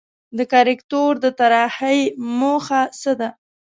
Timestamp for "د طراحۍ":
1.23-1.99